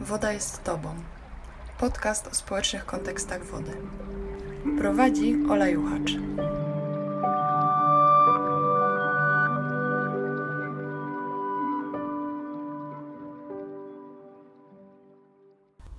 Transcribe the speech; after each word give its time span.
Woda 0.00 0.32
jest 0.32 0.64
Tobą. 0.64 0.94
Podcast 1.78 2.26
o 2.26 2.34
społecznych 2.34 2.86
kontekstach 2.86 3.44
wody. 3.44 3.72
Prowadzi 4.78 5.36
Ola 5.50 5.68
Juchacz. 5.68 6.12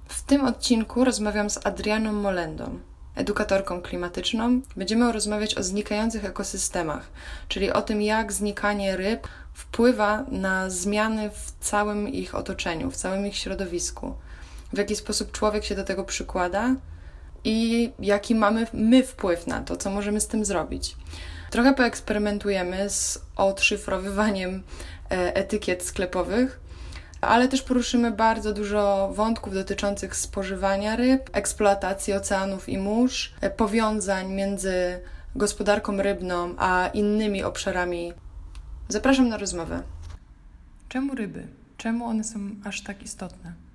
W 0.07 0.23
tym 0.25 0.45
odcinku 0.45 1.03
rozmawiam 1.03 1.49
z 1.49 1.67
Adrianą 1.67 2.13
Molendą, 2.13 2.79
edukatorką 3.17 3.81
klimatyczną. 3.81 4.61
Będziemy 4.75 5.11
rozmawiać 5.11 5.55
o 5.55 5.63
znikających 5.63 6.25
ekosystemach, 6.25 7.07
czyli 7.47 7.71
o 7.71 7.81
tym, 7.81 8.01
jak 8.01 8.33
znikanie 8.33 8.97
ryb 8.97 9.27
wpływa 9.53 10.23
na 10.31 10.69
zmiany 10.69 11.29
w 11.29 11.51
całym 11.59 12.09
ich 12.09 12.35
otoczeniu, 12.35 12.91
w 12.91 12.95
całym 12.95 13.27
ich 13.27 13.35
środowisku. 13.35 14.15
W 14.73 14.77
jaki 14.77 14.95
sposób 14.95 15.31
człowiek 15.31 15.65
się 15.65 15.75
do 15.75 15.83
tego 15.83 16.03
przykłada 16.03 16.75
i 17.43 17.91
jaki 17.99 18.35
mamy 18.35 18.67
my 18.73 19.03
wpływ 19.03 19.47
na 19.47 19.61
to, 19.61 19.77
co 19.77 19.89
możemy 19.89 20.21
z 20.21 20.27
tym 20.27 20.45
zrobić. 20.45 20.95
Trochę 21.49 21.73
poeksperymentujemy 21.73 22.89
z 22.89 23.21
odszyfrowywaniem 23.35 24.63
e, 25.11 25.35
etykiet 25.35 25.83
sklepowych, 25.83 26.59
ale 27.21 27.47
też 27.47 27.61
poruszymy 27.61 28.11
bardzo 28.11 28.53
dużo 28.53 29.09
wątków 29.13 29.53
dotyczących 29.53 30.15
spożywania 30.15 30.95
ryb, 30.95 31.29
eksploatacji 31.33 32.13
oceanów 32.13 32.69
i 32.69 32.77
mórz, 32.77 33.33
e, 33.41 33.49
powiązań 33.49 34.33
między 34.33 34.99
gospodarką 35.35 36.01
rybną 36.01 36.55
a 36.57 36.89
innymi 36.93 37.43
obszarami. 37.43 38.13
Zapraszam 38.89 39.29
na 39.29 39.37
rozmowę. 39.37 39.83
Czemu 40.89 41.15
ryby? 41.15 41.47
Czemu 41.77 42.05
one 42.05 42.23
są 42.23 42.39
aż 42.63 42.81
tak 42.81 43.03
istotne? 43.03 43.66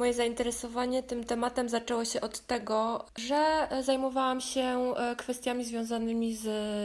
Moje 0.00 0.14
zainteresowanie 0.14 1.02
tym 1.02 1.24
tematem 1.24 1.68
zaczęło 1.68 2.04
się 2.04 2.20
od 2.20 2.40
tego, 2.40 3.04
że 3.18 3.68
zajmowałam 3.82 4.40
się 4.40 4.94
e, 4.96 5.16
kwestiami 5.16 5.64
związanymi 5.64 6.36
z 6.36 6.44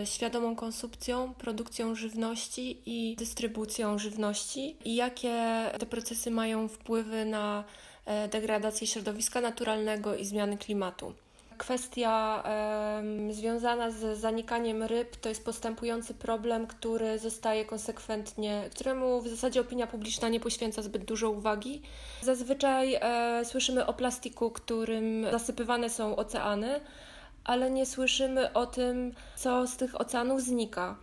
świadomą 0.09 0.55
konsumpcją, 0.55 1.33
produkcją 1.33 1.95
żywności 1.95 2.81
i 2.85 3.15
dystrybucją 3.15 3.97
żywności 3.97 4.77
i 4.85 4.95
jakie 4.95 5.63
te 5.79 5.85
procesy 5.85 6.31
mają 6.31 6.67
wpływy 6.67 7.25
na 7.25 7.63
e, 8.05 8.27
degradację 8.27 8.87
środowiska 8.87 9.41
naturalnego 9.41 10.15
i 10.15 10.25
zmiany 10.25 10.57
klimatu. 10.57 11.13
Kwestia 11.57 12.43
um, 12.45 13.33
związana 13.33 13.91
z 13.91 14.17
zanikaniem 14.17 14.83
ryb 14.83 15.15
to 15.15 15.29
jest 15.29 15.45
postępujący 15.45 16.13
problem, 16.13 16.67
który 16.67 17.19
zostaje 17.19 17.65
konsekwentnie, 17.65 18.69
któremu 18.71 19.21
w 19.21 19.27
zasadzie 19.27 19.61
opinia 19.61 19.87
publiczna 19.87 20.29
nie 20.29 20.39
poświęca 20.39 20.81
zbyt 20.81 21.05
dużo 21.05 21.29
uwagi. 21.29 21.81
Zazwyczaj 22.21 22.97
e, 23.01 23.45
słyszymy 23.45 23.85
o 23.85 23.93
plastiku, 23.93 24.51
którym 24.51 25.25
zasypywane 25.31 25.89
są 25.89 26.15
oceany, 26.15 26.79
ale 27.43 27.71
nie 27.71 27.85
słyszymy 27.85 28.53
o 28.53 28.65
tym, 28.65 29.13
co 29.35 29.67
z 29.67 29.77
tych 29.77 30.01
oceanów 30.01 30.41
znika. 30.41 30.95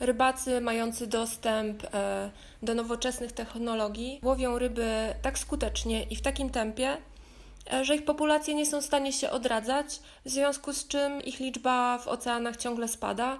Rybacy 0.00 0.60
mający 0.60 1.06
dostęp 1.06 1.84
e, 1.94 2.30
do 2.62 2.74
nowoczesnych 2.74 3.32
technologii 3.32 4.20
łowią 4.22 4.58
ryby 4.58 5.14
tak 5.22 5.38
skutecznie 5.38 6.02
i 6.02 6.16
w 6.16 6.22
takim 6.22 6.50
tempie, 6.50 6.96
że 7.82 7.96
ich 7.96 8.04
populacje 8.04 8.54
nie 8.54 8.66
są 8.66 8.80
w 8.80 8.84
stanie 8.84 9.12
się 9.12 9.30
odradzać, 9.30 9.86
w 10.24 10.30
związku 10.30 10.72
z 10.72 10.88
czym 10.88 11.22
ich 11.22 11.40
liczba 11.40 11.98
w 11.98 12.08
oceanach 12.08 12.56
ciągle 12.56 12.88
spada 12.88 13.38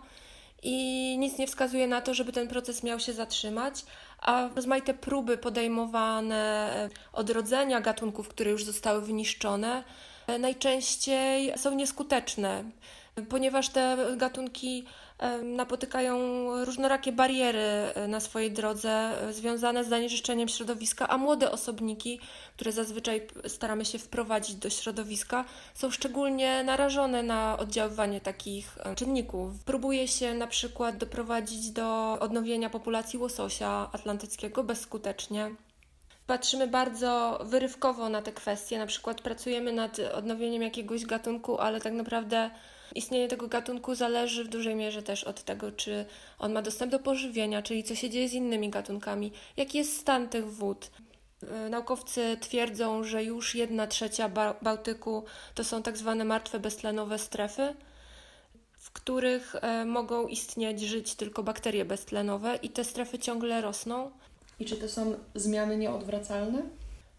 i 0.62 1.16
nic 1.18 1.38
nie 1.38 1.46
wskazuje 1.46 1.86
na 1.86 2.00
to, 2.00 2.14
żeby 2.14 2.32
ten 2.32 2.48
proces 2.48 2.82
miał 2.82 3.00
się 3.00 3.12
zatrzymać, 3.12 3.84
a 4.20 4.48
rozmaite 4.54 4.94
próby 4.94 5.38
podejmowane 5.38 6.72
e, 6.76 6.88
odrodzenia 7.12 7.80
gatunków, 7.80 8.28
które 8.28 8.50
już 8.50 8.64
zostały 8.64 9.02
wyniszczone, 9.02 9.84
e, 10.26 10.38
najczęściej 10.38 11.52
są 11.58 11.74
nieskuteczne, 11.74 12.64
ponieważ 13.28 13.68
te 13.68 13.96
gatunki 14.16 14.84
napotykają 15.42 16.18
różnorakie 16.64 17.12
bariery 17.12 17.58
e, 17.58 18.08
na 18.08 18.20
swojej 18.20 18.52
drodze 18.52 18.90
e, 18.90 19.33
związane 19.33 19.84
z 19.84 19.88
zanieczyszczeniem 19.88 20.48
środowiska, 20.48 21.08
a 21.08 21.18
młode 21.18 21.50
osobniki, 21.50 22.20
które 22.56 22.72
zazwyczaj 22.72 23.27
staramy 23.46 23.84
się 23.84 23.98
wprowadzić 23.98 24.56
do 24.56 24.70
środowiska, 24.70 25.44
są 25.74 25.90
szczególnie 25.90 26.64
narażone 26.64 27.22
na 27.22 27.58
oddziaływanie 27.58 28.20
takich 28.20 28.78
e, 28.78 28.94
czynników. 28.94 29.64
Próbuje 29.64 30.08
się 30.08 30.34
na 30.34 30.46
przykład 30.46 30.96
doprowadzić 30.96 31.70
do 31.70 32.18
odnowienia 32.20 32.70
populacji 32.70 33.18
łososia 33.18 33.90
atlantyckiego 33.92 34.64
bezskutecznie. 34.64 35.50
Patrzymy 36.27 36.68
bardzo 36.68 37.40
wyrywkowo 37.44 38.08
na 38.08 38.22
te 38.22 38.32
kwestie, 38.32 38.78
na 38.78 38.86
przykład 38.86 39.20
pracujemy 39.20 39.72
nad 39.72 39.98
odnowieniem 39.98 40.62
jakiegoś 40.62 41.06
gatunku, 41.06 41.58
ale 41.58 41.80
tak 41.80 41.92
naprawdę 41.92 42.50
Istnienie 42.95 43.29
tego 43.29 43.48
gatunku 43.48 43.95
zależy 43.95 44.45
w 44.45 44.48
dużej 44.48 44.75
mierze 44.75 45.03
też 45.03 45.25
od 45.25 45.42
tego, 45.42 45.73
czy 45.73 46.07
on 46.39 46.53
ma 46.53 46.63
dostęp 46.63 46.92
do 46.92 46.98
pożywienia, 46.98 47.63
czyli 47.63 47.85
co 47.85 47.95
się 47.95 48.11
dzieje 48.11 48.29
z 48.29 48.33
innymi 48.33 48.70
gatunkami, 48.70 49.33
jaki 49.57 49.79
jest 49.79 49.97
stan 49.97 50.29
tych 50.29 50.53
wód. 50.53 50.91
E, 51.51 51.69
naukowcy 51.69 52.36
twierdzą, 52.41 53.05
że 53.05 53.25
już 53.25 53.55
jedna 53.55 53.86
trzecia 53.86 54.29
Bałtyku 54.63 55.25
to 55.55 55.64
są 55.64 55.83
tak 55.83 55.98
zwane 55.98 56.25
martwe 56.25 56.61
beztlenowe 56.61 57.19
strefy, 57.19 57.75
w 58.73 58.91
których 58.91 59.55
e, 59.55 59.85
mogą 59.85 60.27
istnieć, 60.27 60.80
żyć 60.80 61.14
tylko 61.14 61.42
bakterie 61.42 61.85
beztlenowe 61.85 62.57
i 62.63 62.70
te 62.70 62.85
strefy 62.85 63.19
ciągle 63.19 63.61
rosną. 63.61 64.11
I 64.61 64.64
czy 64.64 64.77
to 64.77 64.89
są 64.89 65.14
zmiany 65.35 65.77
nieodwracalne? 65.77 66.63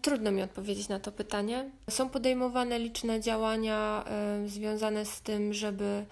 Trudno 0.03 0.31
mi 0.31 0.41
odpowiedzieć 0.41 0.89
na 0.89 0.99
to 0.99 1.11
pytanie. 1.11 1.71
Są 1.89 2.09
podejmowane 2.09 2.79
liczne 2.79 3.21
działania 3.21 4.03
związane 4.47 5.05
z 5.05 5.21
tym, 5.21 5.53
żeby 5.53 6.05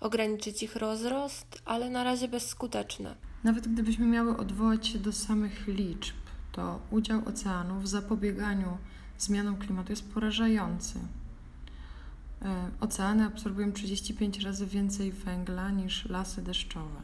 ograniczyć 0.00 0.62
ich 0.62 0.76
rozrost, 0.76 1.62
ale 1.64 1.90
na 1.90 2.04
razie 2.04 2.28
bezskuteczne. 2.28 3.14
Nawet 3.44 3.68
gdybyśmy 3.68 4.06
miały 4.06 4.36
odwołać 4.36 4.86
się 4.86 4.98
do 4.98 5.12
samych 5.12 5.66
liczb, 5.66 6.16
to 6.52 6.78
udział 6.90 7.22
oceanów 7.26 7.82
w 7.82 7.88
zapobieganiu 7.88 8.78
zmianom 9.18 9.56
klimatu 9.56 9.92
jest 9.92 10.12
porażający. 10.12 10.98
Y, 10.98 12.44
oceany 12.80 13.24
absorbują 13.24 13.72
35 13.72 14.40
razy 14.40 14.66
więcej 14.66 15.12
węgla 15.12 15.70
niż 15.70 16.08
lasy 16.08 16.42
deszczowe. 16.42 17.00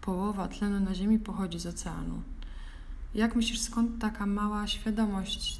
Połowa 0.00 0.48
tlenu 0.48 0.80
na 0.80 0.94
Ziemi 0.94 1.18
pochodzi 1.18 1.58
z 1.58 1.66
oceanu. 1.66 2.22
Jak 3.14 3.34
myślisz, 3.34 3.60
skąd 3.60 4.00
taka 4.00 4.26
mała 4.26 4.66
świadomość 4.66 5.58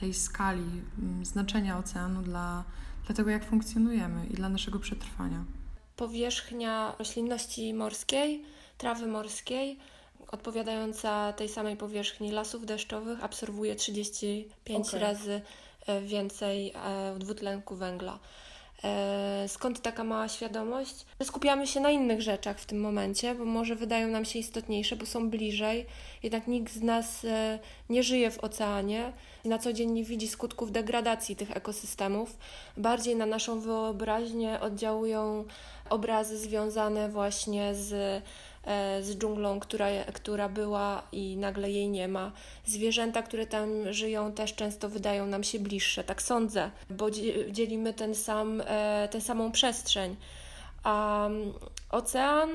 tej 0.00 0.14
skali, 0.14 0.82
mm, 0.98 1.24
znaczenia 1.24 1.78
oceanu 1.78 2.22
dla, 2.22 2.64
dla 3.06 3.14
tego, 3.14 3.30
jak 3.30 3.44
funkcjonujemy 3.44 4.26
i 4.26 4.34
dla 4.34 4.48
naszego 4.48 4.78
przetrwania? 4.78 5.44
Powierzchnia 5.96 6.94
roślinności 6.98 7.74
morskiej, 7.74 8.44
trawy 8.78 9.06
morskiej, 9.06 9.78
odpowiadająca 10.30 11.32
tej 11.32 11.48
samej 11.48 11.76
powierzchni 11.76 12.30
lasów 12.30 12.66
deszczowych, 12.66 13.24
absorbuje 13.24 13.74
35 13.74 14.88
okay. 14.88 15.00
razy 15.00 15.42
e, 15.86 16.02
więcej 16.02 16.72
e, 16.74 17.18
dwutlenku 17.18 17.76
węgla. 17.76 18.18
E, 18.84 19.44
skąd 19.48 19.82
taka 19.82 20.04
mała 20.04 20.28
świadomość? 20.28 21.06
Skupiamy 21.22 21.66
się 21.66 21.80
na 21.80 21.90
innych 21.90 22.22
rzeczach 22.22 22.58
w 22.58 22.66
tym 22.66 22.80
momencie, 22.80 23.34
bo 23.34 23.44
może 23.44 23.76
wydają 23.76 24.08
nam 24.08 24.24
się 24.24 24.38
istotniejsze, 24.38 24.96
bo 24.96 25.06
są 25.06 25.30
bliżej. 25.30 25.86
Jednak 26.22 26.46
nikt 26.46 26.72
z 26.72 26.82
nas 26.82 27.24
e, 27.24 27.58
nie 27.90 28.02
żyje 28.02 28.30
w 28.30 28.38
oceanie, 28.38 29.12
na 29.44 29.58
co 29.58 29.72
dzień 29.72 29.90
nie 29.90 30.04
widzi 30.04 30.28
skutków 30.28 30.72
degradacji 30.72 31.36
tych 31.36 31.56
ekosystemów. 31.56 32.36
Bardziej 32.76 33.16
na 33.16 33.26
naszą 33.26 33.60
wyobraźnię 33.60 34.60
oddziałują 34.60 35.44
obrazy 35.90 36.38
związane 36.38 37.08
właśnie 37.08 37.74
z 37.74 38.22
z 39.00 39.18
dżunglą, 39.18 39.60
która, 39.60 39.86
która 40.12 40.48
była 40.48 41.02
i 41.12 41.36
nagle 41.36 41.70
jej 41.70 41.88
nie 41.88 42.08
ma. 42.08 42.32
Zwierzęta, 42.66 43.22
które 43.22 43.46
tam 43.46 43.92
żyją, 43.92 44.32
też 44.32 44.54
często 44.54 44.88
wydają 44.88 45.26
nam 45.26 45.44
się 45.44 45.58
bliższe, 45.58 46.04
tak 46.04 46.22
sądzę, 46.22 46.70
bo 46.90 47.10
dzielimy 47.50 47.94
ten 47.94 48.14
sam, 48.14 48.62
e, 48.66 49.08
tę 49.10 49.20
samą 49.20 49.52
przestrzeń. 49.52 50.16
A 50.82 51.26
mm, 51.26 51.52
ocean 51.90 52.50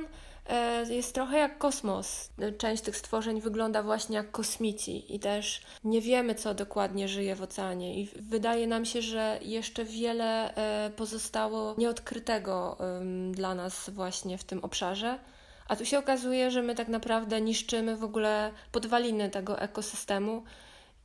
e, 0.50 0.94
jest 0.94 1.14
trochę 1.14 1.38
jak 1.38 1.58
kosmos. 1.58 2.30
Część 2.58 2.84
tych 2.84 2.98
stworzeń 2.98 3.42
wygląda 3.42 3.84
właśnie 3.84 4.16
jak 4.16 4.32
kosmici 4.32 5.16
i 5.16 5.20
też 5.20 5.62
nie 5.84 6.02
wiemy, 6.02 6.36
co 6.36 6.54
dokładnie 6.54 7.08
żyje 7.08 7.36
w 7.36 7.42
oceanie. 7.42 8.02
I 8.02 8.10
wydaje 8.16 8.68
nam 8.68 8.86
się, 8.86 9.02
że 9.02 9.40
jeszcze 9.42 9.86
wiele 9.86 10.54
pozostało 10.96 11.76
nieodkrytego 11.78 12.78
dla 13.32 13.56
nas 13.56 13.90
właśnie 13.90 14.38
w 14.38 14.44
tym 14.44 14.60
obszarze. 14.64 15.20
A 15.70 15.76
tu 15.76 15.86
się 15.86 16.00
okazuje, 16.00 16.52
że 16.52 16.64
my 16.64 16.76
tak 16.76 16.88
naprawdę 16.88 17.42
niszczymy 17.42 17.98
w 17.98 18.04
ogóle 18.04 18.52
podwaliny 18.72 19.30
tego 19.30 19.60
ekosystemu 19.60 20.44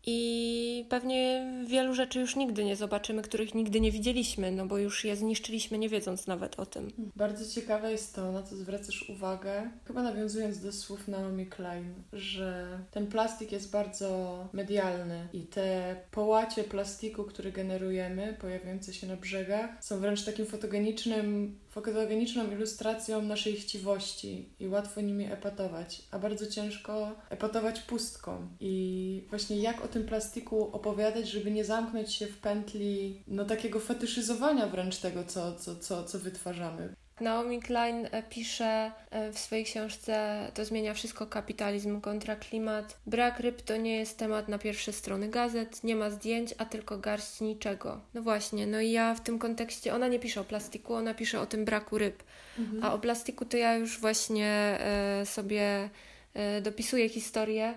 i 0.07 0.87
pewnie 0.89 1.47
wielu 1.67 1.95
rzeczy 1.95 2.21
już 2.21 2.37
nigdy 2.37 2.65
nie 2.65 2.77
zobaczymy, 2.77 3.23
których 3.23 3.55
nigdy 3.55 3.81
nie 3.81 3.93
widzieliśmy, 3.93 4.53
no 4.53 4.67
bo 4.67 4.79
już 4.79 5.05
je 5.05 5.17
zniszczyliśmy, 5.17 5.79
nie 5.79 5.89
wiedząc 5.89 6.27
nawet 6.27 6.61
o 6.61 6.67
tym. 6.67 6.91
Bardzo 7.17 7.55
ciekawe 7.55 7.93
jest 7.93 8.15
to, 8.15 8.33
na 8.33 8.43
co 8.43 8.57
zwracasz 8.57 9.09
uwagę, 9.11 9.71
chyba 9.85 10.03
nawiązując 10.03 10.61
do 10.61 10.73
słów 10.73 11.09
Naomi 11.09 11.47
Klein, 11.47 11.95
że 12.13 12.79
ten 12.91 13.07
plastik 13.07 13.53
jest 13.53 13.71
bardzo 13.71 14.39
medialny 14.53 15.29
i 15.33 15.41
te 15.41 15.97
połacie 16.11 16.65
plastiku, 16.65 17.25
które 17.25 17.53
generujemy, 17.53 18.37
pojawiające 18.41 18.95
się 18.95 19.07
na 19.07 19.17
brzegach, 19.17 19.71
są 19.81 20.01
wręcz 20.01 20.25
takim 20.25 20.47
fotogenicznym 20.47 21.59
fotogeniczną 21.75 22.51
ilustracją 22.51 23.23
naszej 23.23 23.57
chciwości 23.57 24.49
i 24.61 24.69
łatwo 24.69 25.01
nimi 25.01 25.33
epatować, 25.33 26.03
a 26.11 26.19
bardzo 26.19 26.47
ciężko 26.47 27.13
epatować 27.31 27.81
pustką. 27.81 28.49
I 28.61 29.27
właśnie 29.31 29.57
jak 29.57 29.85
o 29.85 29.89
tym 29.89 30.05
plastiku 30.05 30.71
opowiadać, 30.73 31.29
żeby 31.29 31.51
nie 31.51 31.65
zamknąć 31.65 32.13
się 32.13 32.27
w 32.27 32.39
pętli 32.39 33.23
no 33.27 33.45
takiego 33.45 33.81
fetyszyzowania 33.81 34.67
wręcz 34.67 34.97
tego, 34.97 35.25
co, 35.25 35.55
co, 35.55 35.77
co, 35.77 36.05
co 36.05 36.19
wytwarzamy. 36.19 36.95
Naomi 37.21 37.61
Klein 37.61 38.09
e, 38.11 38.23
pisze 38.23 38.93
e, 39.11 39.33
w 39.33 39.39
swojej 39.39 39.65
książce 39.65 40.47
To 40.55 40.65
zmienia 40.65 40.95
wszystko 40.95 41.27
kapitalizm 41.27 42.01
kontra 42.01 42.37
klimat. 42.37 42.97
Brak 43.07 43.41
ryb 43.41 43.63
to 43.63 43.77
nie 43.77 43.97
jest 43.97 44.19
temat 44.19 44.49
na 44.49 44.59
pierwsze 44.59 44.93
strony 44.93 45.29
gazet, 45.29 45.85
nie 45.85 45.97
ma 45.97 46.11
zdjęć, 46.11 46.55
a 46.59 46.65
tylko 46.65 46.99
garść 46.99 47.41
niczego. 47.41 48.01
No 48.15 48.23
właśnie, 48.23 48.67
no 48.67 48.81
i 48.81 48.91
ja 48.91 49.15
w 49.15 49.21
tym 49.21 49.39
kontekście, 49.39 49.95
ona 49.95 50.09
nie 50.09 50.19
pisze 50.19 50.41
o 50.41 50.45
plastiku, 50.45 50.95
ona 50.95 51.15
pisze 51.15 51.41
o 51.41 51.47
tym 51.47 51.65
braku 51.65 51.99
ryb. 51.99 52.23
Mhm. 52.59 52.85
A 52.85 52.95
o 52.95 52.99
plastiku 52.99 53.45
to 53.45 53.57
ja 53.57 53.77
już 53.77 54.01
właśnie 54.01 54.49
e, 54.81 55.27
sobie 55.27 55.91
dopisuję 56.63 57.09
historię 57.09 57.75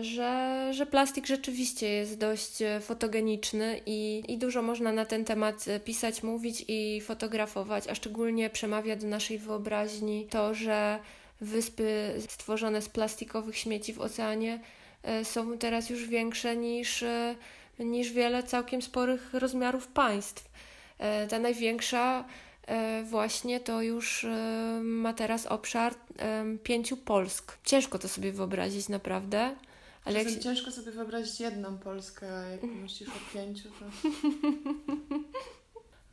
że, 0.00 0.68
że 0.72 0.86
plastik 0.86 1.26
rzeczywiście 1.26 1.88
jest 1.88 2.18
dość 2.18 2.62
e, 2.62 2.80
fotogeniczny 2.80 3.80
i, 3.86 4.22
i 4.28 4.38
dużo 4.38 4.62
można 4.62 4.92
na 4.92 5.04
ten 5.04 5.24
temat 5.24 5.68
e, 5.68 5.80
pisać, 5.80 6.22
mówić 6.22 6.64
i 6.68 7.00
fotografować, 7.00 7.88
a 7.88 7.94
szczególnie 7.94 8.50
przemawia 8.50 8.96
do 8.96 9.06
naszej 9.06 9.38
wyobraźni 9.38 10.26
to, 10.30 10.54
że 10.54 10.98
wyspy 11.40 12.14
stworzone 12.28 12.82
z 12.82 12.88
plastikowych 12.88 13.58
śmieci 13.58 13.92
w 13.92 14.00
oceanie 14.00 14.60
są 15.22 15.58
teraz 15.58 15.90
już 15.90 16.06
większe 16.06 16.56
niż, 16.56 17.04
niż 17.78 18.12
wiele 18.12 18.42
całkiem 18.42 18.82
sporych 18.82 19.34
rozmiarów 19.34 19.86
państw. 19.86 20.50
Ta 21.28 21.38
największa 21.38 22.24
właśnie 23.04 23.60
to 23.60 23.82
już 23.82 24.26
ma 24.82 25.12
teraz 25.12 25.46
obszar 25.46 25.94
pięciu 26.62 26.96
Polsk. 26.96 27.58
Ciężko 27.64 27.98
to 27.98 28.08
sobie 28.08 28.32
wyobrazić 28.32 28.88
naprawdę. 28.88 29.56
Ale 30.04 30.24
jak 30.24 30.42
ciężko 30.42 30.70
sobie 30.70 30.92
wyobrazić 30.92 31.40
jedną 31.40 31.78
Polskę, 31.78 32.38
a 32.38 32.42
jak 32.42 32.62
myślisz 32.62 33.08
o 33.08 33.34
pięciu, 33.34 33.68
to... 33.68 34.08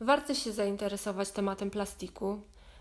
Warto 0.00 0.34
się 0.34 0.52
zainteresować 0.52 1.30
tematem 1.30 1.70
plastiku, 1.70 2.40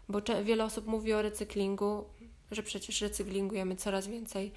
bo 0.09 0.21
wiele 0.43 0.63
osób 0.63 0.87
mówi 0.87 1.13
o 1.13 1.21
recyklingu, 1.21 2.05
że 2.51 2.63
przecież 2.63 3.01
recyklingujemy 3.01 3.75
coraz 3.75 4.07
więcej. 4.07 4.51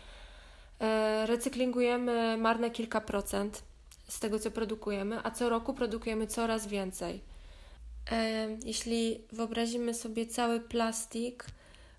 E, 0.81 1.27
recyklingujemy 1.27 2.37
marne 2.37 2.71
kilka 2.71 3.01
procent 3.01 3.63
z 4.09 4.21
tego, 4.21 4.39
co 4.39 4.51
produkujemy, 4.51 5.21
a 5.23 5.31
co 5.31 5.49
roku 5.49 5.75
produkujemy 5.75 6.27
coraz 6.27 6.67
więcej. 6.67 7.21
Jeśli 8.65 9.21
wyobrazimy 9.33 9.95
sobie 9.95 10.27
cały 10.27 10.61
plastik, 10.61 11.47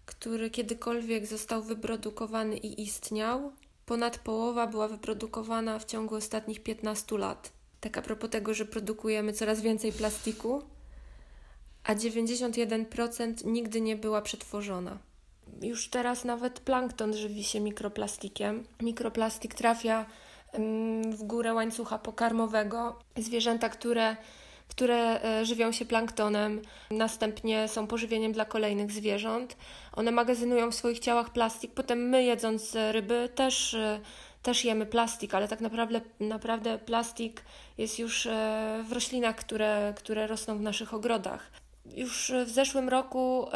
który 0.06 0.50
kiedykolwiek 0.50 1.25
został 1.25 1.63
wyprodukowany 1.63 2.57
i 2.57 2.81
istniał, 2.81 3.52
ponad 3.86 4.18
połowa 4.18 4.68
była 4.68 4.88
wyprodukowana 4.88 5.80
w 5.80 5.86
ciągu 5.86 6.16
ostatnich 6.16 6.63
15 6.63 7.18
lat. 7.18 7.52
Tak 7.81 7.98
a 7.98 8.02
propos 8.02 8.30
tego, 8.30 8.54
że 8.54 8.66
produkujemy 8.66 9.34
coraz 9.34 9.62
więcej 9.62 9.92
plastiku, 9.92 10.62
a 11.84 11.96
91% 11.96 13.46
nigdy 13.46 13.81
nie 13.81 13.96
była 13.96 14.22
przetworzona. 14.22 14.98
Już 15.62 15.90
teraz 15.90 16.25
nawet 16.25 16.60
plankton 16.60 17.13
żywi 17.13 17.44
się 17.44 17.60
mikroplastikiem. 17.60 18.63
Mikroplastik 18.81 19.54
trafia 19.54 20.06
w 21.12 21.24
górę 21.24 21.54
łańcucha 21.54 22.00
pokarmowego. 22.00 23.00
Zwierzęta, 23.18 23.69
które 23.69 24.18
które 24.75 25.24
e, 25.24 25.45
żywią 25.45 25.72
się 25.72 25.86
planktonem, 25.86 26.62
następnie 26.92 27.68
są 27.68 27.88
pożywieniem 27.88 28.31
dla 28.31 28.45
kolejnych 28.45 28.92
zwierząt. 28.92 29.57
One 29.94 30.12
magazynują 30.12 30.72
w 30.72 30.75
swoich 30.75 31.00
ciałach 31.00 31.30
plastik, 31.30 31.72
potem 31.72 32.10
my 32.10 32.24
jedząc 32.24 32.75
ryby 32.92 33.30
też, 33.36 33.74
e, 33.74 34.00
też 34.44 34.66
jemy 34.66 34.86
plastik, 34.86 35.33
ale 35.33 35.48
tak 35.48 35.62
naprawdę, 35.62 36.01
naprawdę 36.19 36.77
plastik 36.77 37.42
jest 37.77 38.00
już 38.00 38.25
e, 38.25 38.83
w 38.88 38.92
roślinach, 38.92 39.36
które, 39.36 39.94
które 39.98 40.27
rosną 40.27 40.57
w 40.57 40.62
naszych 40.62 40.94
ogrodach. 40.94 41.51
Już 41.95 42.31
w 42.45 42.50
zeszłym 42.50 42.89
roku 42.89 43.48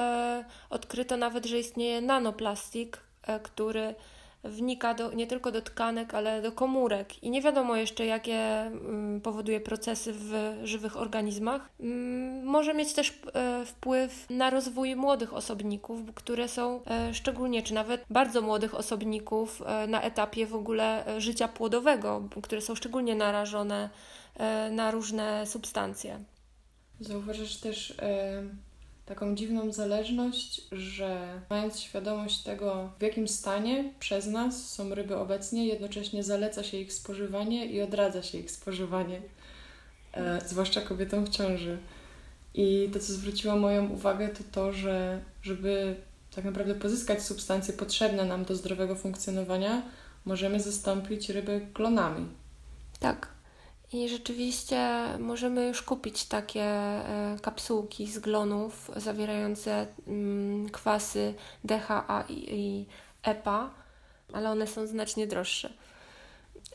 odkryto 0.70 1.18
nawet, 1.18 1.46
że 1.46 1.60
istnieje 1.60 2.02
nanoplastik, 2.02 2.98
który 3.44 3.96
wnika 4.44 4.94
do, 4.94 5.14
nie 5.14 5.28
tylko 5.28 5.52
do 5.52 5.62
tkanek, 5.62 6.14
ale 6.14 6.42
do 6.42 6.52
komórek 6.52 7.24
i 7.24 7.30
nie 7.30 7.42
wiadomo 7.42 7.76
jeszcze, 7.76 8.06
jakie 8.06 8.36
mm, 8.36 9.22
powoduje 9.22 9.60
procesy 9.60 10.14
w 10.14 10.58
żywych 10.64 10.98
organizmach. 10.98 11.70
Mm, 11.80 12.44
może 12.46 12.74
mieć 12.74 12.94
też 12.94 13.20
e, 13.34 13.66
wpływ 13.66 14.26
na 14.30 14.50
rozwój 14.50 14.96
młodych 14.96 15.34
osobników, 15.34 16.00
które 16.16 16.48
są 16.48 16.82
e, 16.86 17.14
szczególnie, 17.14 17.64
czy 17.64 17.74
nawet 17.74 18.06
bardzo 18.10 18.42
młodych 18.42 18.76
osobników 18.76 19.62
e, 19.66 19.88
na 19.88 20.02
etapie 20.02 20.46
w 20.46 20.56
ogóle 20.56 21.06
życia 21.18 21.48
płodowego, 21.48 22.24
które 22.44 22.62
są 22.62 22.76
szczególnie 22.76 23.16
narażone 23.16 23.90
na 24.72 24.92
różne 24.92 25.46
substancje. 25.46 26.20
Zauważasz 27.00 27.58
też 27.58 27.94
taką 29.10 29.36
dziwną 29.36 29.72
zależność, 29.72 30.62
że 30.72 31.42
mając 31.50 31.80
świadomość 31.80 32.44
tego, 32.44 32.90
w 33.00 33.02
jakim 33.02 33.28
stanie 33.28 33.94
przez 34.00 34.28
nas 34.28 34.72
są 34.72 34.96
ryby 34.96 35.18
obecnie, 35.18 35.68
jednocześnie 35.68 36.24
zaleca 36.24 36.64
się 36.64 36.78
ich 36.78 36.94
spożywanie 36.94 37.66
i 37.66 37.82
odradza 37.82 38.24
się 38.24 38.38
ich 38.38 38.52
spożywanie, 38.52 39.22
e, 40.14 40.42
zwłaszcza 40.46 40.82
kobietom 40.82 41.26
w 41.26 41.30
ciąży. 41.30 41.78
I 42.54 42.90
to, 42.94 43.00
co 43.00 43.14
zwróciło 43.14 43.56
moją 43.56 43.90
uwagę, 43.90 44.30
to 44.30 44.44
to, 44.52 44.74
że 44.74 45.20
żeby 45.42 45.96
tak 46.36 46.46
naprawdę 46.46 46.76
pozyskać 46.76 47.24
substancje 47.24 47.74
potrzebne 47.74 48.26
nam 48.26 48.46
do 48.46 48.56
zdrowego 48.56 48.96
funkcjonowania, 48.96 49.82
możemy 50.26 50.60
zastąpić 50.60 51.30
ryby 51.30 51.68
klonami. 51.74 52.28
Tak. 53.00 53.39
I 53.94 54.10
rzeczywiście 54.10 55.00
możemy 55.20 55.68
już 55.68 55.82
kupić 55.82 56.26
takie 56.26 56.64
e, 56.64 57.38
kapsułki 57.42 58.08
z 58.08 58.20
glonów 58.20 58.92
zawierające 58.96 59.88
mm, 60.08 60.70
kwasy 60.70 61.34
DHA 61.64 62.24
i 62.30 62.86
EPA, 63.24 63.70
ale 64.34 64.52
one 64.52 64.68
są 64.68 64.88
znacznie 64.88 65.28
droższe. 65.28 65.74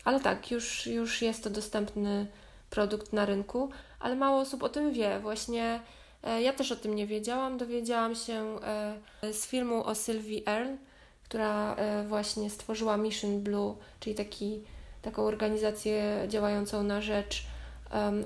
Ale 0.04 0.20
tak, 0.20 0.50
już, 0.50 0.86
już 0.86 1.22
jest 1.22 1.44
to 1.44 1.50
dostępny 1.50 2.26
produkt 2.70 3.12
na 3.12 3.26
rynku, 3.26 3.70
ale 4.00 4.16
mało 4.16 4.40
osób 4.40 4.62
o 4.62 4.68
tym 4.68 4.92
wie. 4.92 5.20
Właśnie 5.20 5.80
e, 6.22 6.42
ja 6.42 6.52
też 6.52 6.72
o 6.72 6.76
tym 6.76 6.94
nie 6.94 7.06
wiedziałam. 7.06 7.58
Dowiedziałam 7.58 8.14
się 8.14 8.58
e, 8.62 9.32
z 9.32 9.46
filmu 9.46 9.84
o 9.84 9.94
Sylvie 9.94 10.40
Earle, 10.46 10.76
która 11.24 11.76
właśnie 12.08 12.50
stworzyła 12.50 12.96
Mission 12.96 13.40
Blue, 13.40 13.76
czyli 14.00 14.16
taki 14.16 14.60
taką 15.04 15.22
organizację 15.22 16.24
działającą 16.28 16.82
na 16.82 17.00
rzecz 17.00 17.46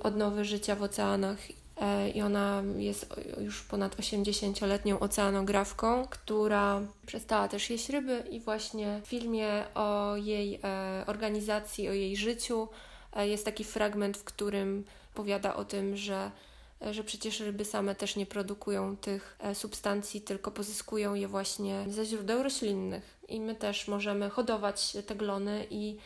odnowy 0.02 0.44
życia 0.44 0.76
w 0.76 0.82
oceanach. 0.82 1.38
E, 1.80 2.10
I 2.10 2.22
ona 2.22 2.62
jest 2.76 3.14
już 3.40 3.62
ponad 3.62 3.96
80-letnią 3.96 4.98
oceanografką, 4.98 6.06
która 6.10 6.80
przestała 7.06 7.48
też 7.48 7.70
jeść 7.70 7.88
ryby, 7.88 8.24
i 8.30 8.40
właśnie 8.40 9.00
w 9.04 9.08
filmie 9.08 9.64
o 9.74 10.16
jej 10.16 10.60
e, 10.64 11.04
organizacji, 11.06 11.88
o 11.88 11.92
jej 11.92 12.16
życiu 12.16 12.68
e, 13.12 13.28
jest 13.28 13.44
taki 13.44 13.64
fragment, 13.64 14.16
w 14.16 14.24
którym 14.24 14.84
powiada 15.14 15.56
o 15.56 15.64
tym, 15.64 15.96
że 15.96 16.30
że 16.90 17.04
przecież 17.04 17.40
ryby 17.40 17.64
same 17.64 17.94
też 17.94 18.16
nie 18.16 18.26
produkują 18.26 18.96
tych 18.96 19.38
substancji, 19.54 20.20
tylko 20.20 20.50
pozyskują 20.50 21.14
je 21.14 21.28
właśnie 21.28 21.84
ze 21.88 22.04
źródeł 22.04 22.42
roślinnych. 22.42 23.18
I 23.28 23.40
my 23.40 23.54
też 23.54 23.88
możemy 23.88 24.30
hodować 24.30 24.96
te 25.06 25.14
glony 25.14 25.66
i 25.70 25.96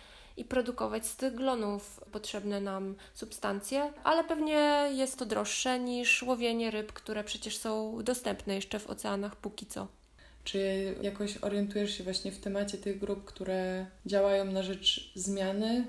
i 0.43 0.45
produkować 0.45 1.07
z 1.07 1.17
tych 1.17 1.35
glonów 1.35 2.01
potrzebne 2.13 2.61
nam 2.61 2.95
substancje, 3.15 3.93
ale 4.05 4.25
pewnie 4.25 4.89
jest 4.93 5.19
to 5.19 5.27
droższe 5.27 5.81
niż 5.81 6.23
łowienie 6.23 6.71
ryb, 6.71 6.93
które 6.93 7.25
przecież 7.25 7.57
są 7.57 7.99
dostępne 8.03 8.55
jeszcze 8.55 8.79
w 8.79 8.91
oceanach 8.91 9.37
póki 9.37 9.67
co. 9.67 9.89
Czy 10.45 10.95
jakoś 11.03 11.37
orientujesz 11.37 11.99
się 11.99 12.05
właśnie 12.05 12.33
w 12.33 12.41
temacie 12.41 12.79
tych 12.79 12.99
grup, 12.99 13.25
które 13.25 13.87
działają 14.07 14.45
na 14.45 14.63
rzecz 14.63 15.13
zmiany? 15.15 15.85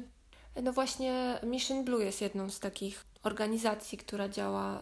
No 0.63 0.73
właśnie 0.73 1.39
Mission 1.43 1.83
Blue 1.85 2.03
jest 2.05 2.21
jedną 2.21 2.49
z 2.49 2.59
takich 2.59 3.05
organizacji, 3.23 3.97
która 3.97 4.29
działa 4.29 4.81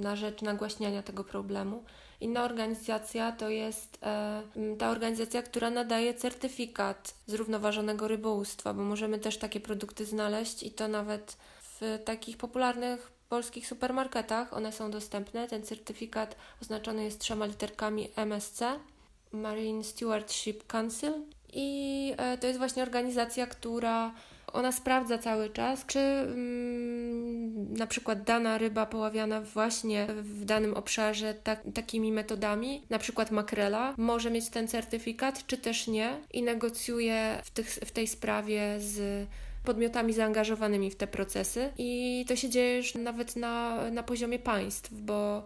na 0.00 0.16
rzecz 0.16 0.42
nagłaśniania 0.42 1.02
tego 1.02 1.24
problemu. 1.24 1.84
Inna 2.22 2.44
organizacja 2.44 3.32
to 3.32 3.48
jest 3.48 3.98
e, 4.02 4.42
ta 4.78 4.90
organizacja, 4.90 5.42
która 5.42 5.70
nadaje 5.70 6.14
certyfikat 6.14 7.14
zrównoważonego 7.26 8.08
rybołówstwa, 8.08 8.74
bo 8.74 8.82
możemy 8.82 9.18
też 9.18 9.38
takie 9.38 9.60
produkty 9.60 10.04
znaleźć 10.04 10.62
i 10.62 10.70
to 10.70 10.88
nawet 10.88 11.36
w 11.62 11.98
takich 12.04 12.36
popularnych 12.36 13.12
polskich 13.28 13.66
supermarketach 13.66 14.52
one 14.52 14.72
są 14.72 14.90
dostępne. 14.90 15.48
Ten 15.48 15.62
certyfikat 15.62 16.36
oznaczony 16.62 17.04
jest 17.04 17.20
trzema 17.20 17.46
literkami 17.46 18.08
MSC 18.16 18.62
Marine 19.32 19.84
Stewardship 19.84 20.66
Council 20.66 21.12
i 21.52 22.14
e, 22.16 22.38
to 22.38 22.46
jest 22.46 22.58
właśnie 22.58 22.82
organizacja, 22.82 23.46
która 23.46 24.12
ona 24.52 24.72
sprawdza 24.72 25.18
cały 25.18 25.50
czas, 25.50 25.86
czy 25.86 25.98
mm, 25.98 27.01
na 27.72 27.86
przykład 27.86 28.22
dana 28.22 28.58
ryba 28.58 28.86
poławiana 28.86 29.40
właśnie 29.40 30.06
w 30.22 30.44
danym 30.44 30.74
obszarze 30.74 31.34
tak, 31.34 31.62
takimi 31.74 32.12
metodami, 32.12 32.82
na 32.90 32.98
przykład 32.98 33.30
makrela, 33.30 33.94
może 33.96 34.30
mieć 34.30 34.48
ten 34.48 34.68
certyfikat, 34.68 35.46
czy 35.46 35.58
też 35.58 35.86
nie 35.86 36.20
i 36.32 36.42
negocjuje 36.42 37.40
w, 37.44 37.50
tych, 37.50 37.68
w 37.68 37.90
tej 37.90 38.06
sprawie 38.08 38.76
z 38.78 39.26
podmiotami 39.64 40.12
zaangażowanymi 40.12 40.90
w 40.90 40.96
te 40.96 41.06
procesy. 41.06 41.72
I 41.78 42.24
to 42.28 42.36
się 42.36 42.48
dzieje 42.48 42.76
już 42.76 42.94
nawet 42.94 43.36
na, 43.36 43.90
na 43.90 44.02
poziomie 44.02 44.38
państw, 44.38 44.94
bo 44.94 45.44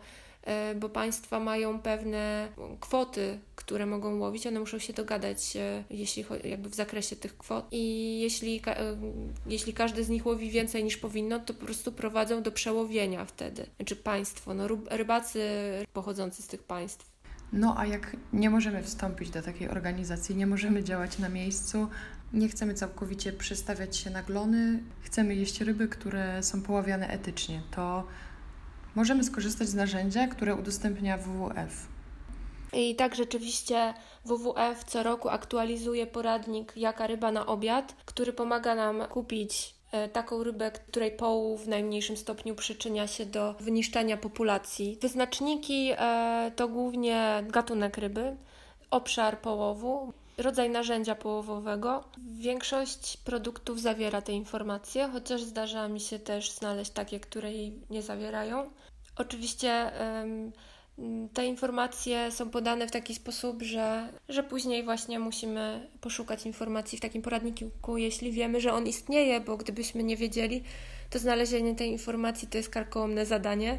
bo 0.77 0.89
państwa 0.89 1.41
mają 1.41 1.79
pewne 1.79 2.49
kwoty, 2.81 3.39
które 3.57 3.87
mogą 3.87 4.19
łowić, 4.19 4.47
one 4.47 4.61
muszą 4.61 4.79
się 4.79 4.93
dogadać, 4.93 5.57
e, 5.57 5.85
jeśli 5.91 6.25
jakby 6.45 6.69
w 6.69 6.75
zakresie 6.75 7.17
tych 7.17 7.39
kwot. 7.39 7.69
I 7.71 8.21
jeśli, 8.21 8.63
e, 8.67 8.97
jeśli 9.47 9.73
każdy 9.73 10.05
z 10.05 10.09
nich 10.09 10.27
łowi 10.27 10.51
więcej 10.51 10.85
niż 10.85 10.97
powinno, 10.97 11.39
to 11.39 11.55
po 11.55 11.65
prostu 11.65 11.93
prowadzą 11.93 12.43
do 12.43 12.53
przełowienia 12.53 13.25
wtedy. 13.25 13.67
Znaczy 13.77 13.97
państwo, 13.97 14.55
no 14.55 14.69
rybacy 14.91 15.41
pochodzący 15.93 16.43
z 16.43 16.47
tych 16.47 16.63
państw. 16.63 17.17
No 17.53 17.75
a 17.79 17.87
jak 17.87 18.17
nie 18.33 18.51
możemy 18.51 18.83
wstąpić 18.83 19.31
do 19.31 19.43
takiej 19.43 19.69
organizacji, 19.69 20.37
nie 20.37 20.47
możemy 20.47 20.85
działać 20.85 21.19
na 21.19 21.29
miejscu, 21.29 21.89
nie 22.33 22.49
chcemy 22.49 22.75
całkowicie 22.75 23.33
przestawiać 23.33 23.97
się 23.97 24.11
na 24.11 24.23
glony, 24.23 24.83
chcemy 25.01 25.35
jeść 25.35 25.61
ryby, 25.61 25.89
które 25.89 26.43
są 26.43 26.63
poławiane 26.63 27.09
etycznie, 27.09 27.63
to 27.71 28.07
możemy 28.97 29.25
skorzystać 29.25 29.69
z 29.69 29.75
narzędzia, 29.75 30.27
które 30.27 30.55
udostępnia 30.55 31.19
WWF. 31.19 31.89
I 32.73 32.95
tak 32.95 33.15
rzeczywiście 33.15 33.95
WWF 34.25 34.85
co 34.87 35.03
roku 35.03 35.29
aktualizuje 35.29 36.07
poradnik 36.07 36.73
Jaka 36.77 37.07
ryba 37.07 37.33
na 37.33 37.47
obiad, 37.47 37.95
który 38.05 38.33
pomaga 38.33 38.75
nam 38.75 39.05
kupić 39.09 39.75
e, 39.93 40.09
taką 40.09 40.43
rybę, 40.43 40.71
której 40.71 41.11
połów 41.11 41.65
w 41.65 41.69
najmniejszym 41.69 42.17
stopniu 42.17 42.55
przyczynia 42.55 43.07
się 43.07 43.27
do 43.27 43.55
wyniszczania 43.61 44.17
populacji. 44.17 44.99
Wyznaczniki 45.03 45.91
e, 45.93 46.53
to 46.57 46.69
głównie 46.69 47.45
gatunek 47.49 47.99
ryby, 47.99 48.37
obszar 48.91 49.41
połowu, 49.41 50.13
rodzaj 50.39 50.71
narzędzia 50.71 51.15
połowowego. 51.15 52.05
Większość 52.33 53.17
produktów 53.17 53.81
zawiera 53.81 54.23
te 54.23 54.33
informacje, 54.33 55.09
chociaż 55.13 55.43
zdarza 55.43 55.89
mi 55.89 56.01
się 56.01 56.19
też 56.19 56.51
znaleźć 56.51 56.91
takie, 56.91 57.21
które 57.21 57.53
jej 57.53 57.81
nie 57.91 58.03
zawierają. 58.03 58.71
Oczywiście 59.17 59.91
te 61.35 61.47
informacje 61.47 62.31
są 62.31 62.51
podane 62.51 62.89
w 62.89 62.91
taki 62.91 63.15
sposób, 63.15 63.63
że, 63.63 64.09
że 64.29 64.43
później 64.43 64.85
właśnie 64.85 65.19
musimy 65.19 65.89
poszukać 66.01 66.47
informacji 66.47 66.99
w 66.99 67.01
takim 67.01 67.23
poradniku, 67.23 67.97
jeśli 67.97 68.33
wiemy, 68.33 68.61
że 68.61 68.73
on 68.73 68.87
istnieje, 68.87 69.41
bo 69.41 69.57
gdybyśmy 69.57 70.03
nie 70.03 70.17
wiedzieli, 70.17 70.63
to 71.11 71.19
znalezienie 71.19 71.75
tej 71.75 71.91
informacji 71.91 72.49
to 72.49 72.59
jest 72.59 72.71
karkołomne 72.71 73.27
zadanie. 73.27 73.79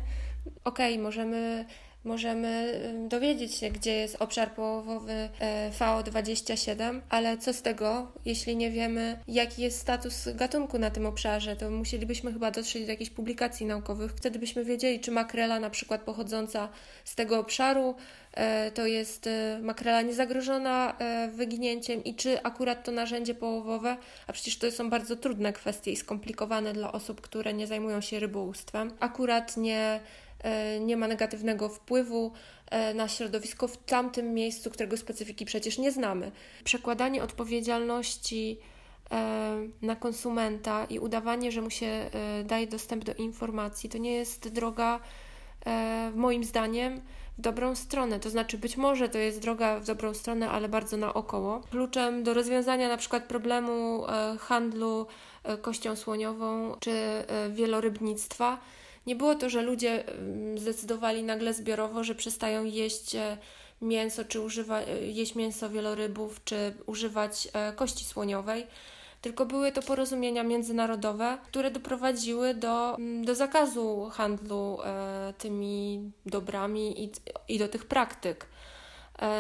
Okej, 0.64 0.94
okay, 0.94 1.04
możemy 1.04 1.66
możemy 2.08 2.82
dowiedzieć 3.10 3.56
się, 3.56 3.70
gdzie 3.70 3.94
jest 3.94 4.16
obszar 4.20 4.52
połowowy 4.52 5.30
e, 5.40 5.72
VO27, 5.80 7.02
ale 7.10 7.38
co 7.38 7.54
z 7.54 7.62
tego, 7.62 8.12
jeśli 8.26 8.56
nie 8.56 8.72
wiemy, 8.72 9.20
jaki 9.28 9.62
jest 9.62 9.80
status 9.80 10.30
gatunku 10.36 10.80
na 10.80 10.90
tym 10.90 11.06
obszarze, 11.06 11.56
to 11.56 11.70
musielibyśmy 11.70 12.34
chyba 12.34 12.52
dotrzeć 12.52 12.86
do 12.86 12.92
jakichś 12.92 13.12
publikacji 13.12 13.66
naukowych. 13.66 14.12
Wtedy 14.12 14.40
byśmy 14.40 14.66
wiedzieli, 14.66 15.00
czy 15.00 15.12
makrela 15.12 15.60
na 15.60 15.70
przykład 15.70 16.02
pochodząca 16.02 16.70
z 17.06 17.16
tego 17.16 17.40
obszaru 17.40 17.96
e, 18.34 18.72
to 18.72 18.86
jest 18.86 19.28
e, 19.28 19.60
makrela 19.62 20.02
niezagrożona 20.02 20.98
wyginięciem 21.32 22.04
i 22.04 22.16
czy 22.16 22.44
akurat 22.44 22.84
to 22.84 22.92
narzędzie 22.92 23.36
połowowe, 23.36 23.98
a 24.28 24.34
przecież 24.34 24.58
to 24.58 24.72
są 24.72 24.90
bardzo 24.90 25.16
trudne 25.16 25.54
kwestie 25.54 25.92
i 25.92 25.96
skomplikowane 25.96 26.74
dla 26.74 26.92
osób, 26.92 27.22
które 27.22 27.54
nie 27.54 27.68
zajmują 27.68 28.02
się 28.02 28.20
rybołówstwem, 28.20 28.92
akurat 29.00 29.58
nie 29.58 30.00
nie 30.80 30.98
ma 30.98 31.08
negatywnego 31.08 31.70
wpływu 31.70 32.32
e, 32.72 32.94
na 32.94 33.08
środowisko 33.08 33.68
w 33.68 33.78
tamtym 33.78 34.34
miejscu, 34.34 34.72
którego 34.72 34.98
specyfiki 34.98 35.46
przecież 35.46 35.78
nie 35.78 35.92
znamy. 35.92 36.32
Przekładanie 36.64 37.24
odpowiedzialności 37.24 38.58
e, 39.12 39.58
na 39.82 39.96
konsumenta 39.96 40.86
i 40.86 41.00
udawanie, 41.00 41.52
że 41.52 41.62
mu 41.62 41.70
się 41.70 42.10
daje 42.46 42.68
dostęp 42.68 43.04
do 43.04 43.14
informacji, 43.14 43.90
to 43.90 43.98
nie 43.98 44.14
jest 44.14 44.48
droga, 44.48 45.00
moim 46.16 46.44
zdaniem, 46.44 47.02
w 47.38 47.42
dobrą 47.42 47.76
stronę. 47.76 48.20
To 48.20 48.30
znaczy, 48.30 48.58
być 48.58 48.78
może 48.78 49.10
to 49.10 49.18
jest 49.18 49.42
droga 49.42 49.80
w 49.80 49.86
dobrą 49.86 50.14
stronę, 50.14 50.50
ale 50.50 50.70
bardzo 50.70 50.98
naokoło. 50.98 51.60
Kluczem 51.72 52.24
do 52.24 52.34
rozwiązania 52.34 52.88
na 52.88 52.98
przykład 52.98 53.24
problemu 53.24 54.04
handlu 54.40 55.08
kością 55.62 55.96
słoniową 55.96 56.76
czy 56.80 57.24
wielorybnictwa 57.50 58.58
nie 59.08 59.16
było 59.16 59.36
to, 59.36 59.50
że 59.50 59.62
ludzie 59.62 60.04
zdecydowali 60.56 61.24
nagle 61.24 61.54
zbiorowo, 61.54 62.04
że 62.04 62.16
przestają 62.16 62.64
jeść 62.64 63.16
e, 63.16 63.38
mięso, 63.82 64.26
czy 64.26 64.42
używa, 64.42 64.80
e, 64.80 65.06
jeść 65.06 65.36
mięso 65.36 65.70
wielorybów, 65.70 66.44
czy 66.44 66.74
używać 66.86 67.48
e, 67.54 67.74
kości 67.74 68.06
słoniowej, 68.06 68.68
tylko 69.22 69.46
były 69.46 69.72
to 69.72 69.82
porozumienia 69.82 70.44
międzynarodowe, 70.44 71.38
które 71.48 71.72
doprowadziły 71.72 72.54
do, 72.54 72.98
do 73.24 73.36
zakazu 73.36 74.10
handlu 74.14 74.78
tymi 75.38 76.12
dobrami 76.26 77.04
i, 77.04 77.12
i 77.48 77.60
do 77.60 77.68
tych 77.68 77.86
praktyk. 77.86 78.46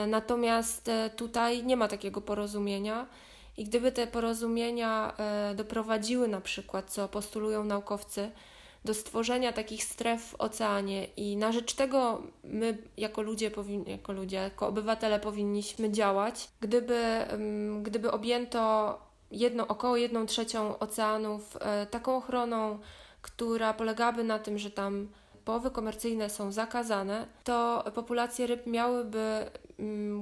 Natomiast 0.07 0.91
tutaj 1.15 1.63
nie 1.63 1.77
ma 1.77 1.87
takiego 1.87 2.21
porozumienia. 2.21 3.07
I 3.57 3.63
gdyby 3.63 3.91
te 3.91 4.07
porozumienia 4.07 5.13
doprowadziły 5.55 6.27
na 6.27 6.41
przykład, 6.41 6.91
co 6.91 7.07
postulują 7.07 7.63
naukowcy, 7.63 8.31
do 8.87 8.93
stworzenia 8.93 9.53
takich 9.53 9.83
stref 9.83 10.21
w 10.21 10.35
oceanie 10.35 11.05
i 11.17 11.37
na 11.37 11.51
rzecz 11.51 11.73
tego 11.73 12.21
my 12.43 12.77
jako 12.97 13.21
ludzie, 13.21 13.51
powin- 13.51 13.89
jako 13.89 14.13
ludzie, 14.13 14.37
jako 14.37 14.67
obywatele 14.67 15.19
powinniśmy 15.19 15.91
działać. 15.91 16.49
Gdyby, 16.59 17.01
gdyby 17.81 18.11
objęto 18.11 18.61
jedno, 19.31 19.67
około 19.67 19.97
jedną 19.97 20.25
trzecią 20.25 20.79
oceanów 20.79 21.57
e, 21.59 21.85
taką 21.85 22.17
ochroną, 22.17 22.79
która 23.21 23.73
polegałaby 23.73 24.23
na 24.23 24.39
tym, 24.39 24.57
że 24.57 24.71
tam 24.71 25.07
połowy 25.45 25.71
komercyjne 25.71 26.29
są 26.29 26.51
zakazane, 26.51 27.27
to 27.43 27.83
populacje 27.95 28.47
ryb 28.47 28.65
miałyby 28.67 29.49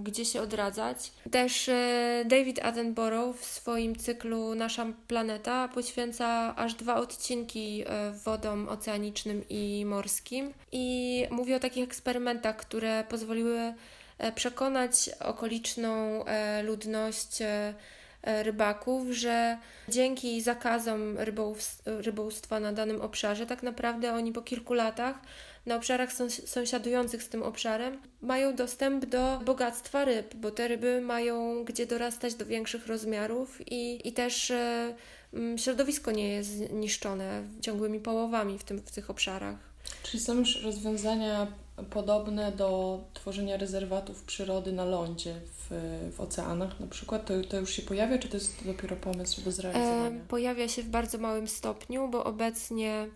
gdzie 0.04 0.26
się 0.26 0.42
odradzać. 0.42 1.12
Też 1.32 1.70
e, 1.70 2.24
David 2.26 2.60
Attenborough 2.66 3.38
w 3.38 3.46
swoim 3.46 3.96
cyklu 3.96 4.56
Nasza 4.56 4.86
Planeta 5.08 5.68
poświęca 5.68 6.56
aż 6.56 6.74
dwa 6.74 6.96
odcinki 6.96 7.84
e, 7.88 8.12
wodom 8.12 8.70
oceanicznym 8.70 9.44
i 9.50 9.86
morskim 9.86 10.54
i 10.72 11.26
mówi 11.32 11.54
o 11.54 11.60
takich 11.60 11.84
eksperymentach, 11.84 12.58
które 12.58 13.04
pozwoliły 13.10 13.74
e, 14.18 14.32
przekonać 14.32 15.10
okoliczną 15.20 16.26
ludność 16.64 17.38
rybaków, 18.24 19.08
że 19.12 19.58
dzięki 19.90 20.42
zakazom 20.42 21.18
rybołówstwa 21.86 22.60
na 22.60 22.74
danym 22.74 23.02
obszarze, 23.02 23.46
tak 23.46 23.64
naprawdę 23.64 24.14
oni 24.14 24.32
po 24.32 24.42
kilku 24.42 24.74
latach 24.74 25.16
na 25.66 25.76
obszarach 25.76 26.10
sąsiadujących 26.46 27.24
z 27.24 27.30
tym 27.30 27.44
obszarem 27.44 27.98
mają 28.22 28.56
dostęp 28.56 29.06
do 29.06 29.42
bogactwa 29.46 30.06
ryb, 30.06 30.36
bo 30.36 30.52
te 30.52 30.68
ryby 30.68 31.02
mają 31.02 31.64
gdzie 31.64 31.86
dorastać 31.86 32.34
do 32.36 32.46
większych 32.46 32.88
rozmiarów 32.88 33.72
i, 33.72 34.08
i 34.08 34.14
też 34.14 34.52
e, 34.52 34.96
środowisko 35.58 36.12
nie 36.12 36.28
jest 36.28 36.74
niszczone 36.74 37.44
ciągłymi 37.62 38.00
połowami 38.00 38.60
w, 38.60 38.64
tym, 38.64 38.80
w 38.80 38.92
tych 38.92 39.10
obszarach. 39.10 39.58
Czyli 40.04 40.24
są 40.24 40.34
już 40.34 40.64
rozwiązania 40.64 41.48
podobne 41.90 42.52
do 42.52 43.00
tworzenia 43.14 43.58
rezerwatów 43.58 44.24
przyrody 44.24 44.72
na 44.72 44.86
lądzie 44.86 45.36
w, 45.46 45.72
w 46.16 46.22
oceanach 46.22 46.80
na 46.80 46.88
przykład? 46.88 47.26
To, 47.26 47.34
to 47.50 47.60
już 47.60 47.72
się 47.72 47.82
pojawia, 47.82 48.18
czy 48.18 48.30
to 48.30 48.38
jest 48.38 48.66
dopiero 48.66 48.96
pomysł 48.96 49.42
do 49.42 49.52
zrealizowania? 49.52 50.08
E, 50.08 50.28
pojawia 50.28 50.68
się 50.68 50.84
w 50.84 50.90
bardzo 50.90 51.18
małym 51.18 51.48
stopniu, 51.48 52.08
bo 52.08 52.24
obecnie 52.24 53.08